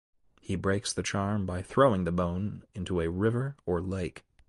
He 0.39 0.55
breaks 0.55 0.91
the 0.91 1.03
charm 1.03 1.45
by 1.45 1.61
throwing 1.61 2.05
the 2.05 2.11
bone 2.11 2.63
into 2.73 3.01
a 3.01 3.07
river 3.11 3.55
or 3.67 3.79
lake. 3.81 4.25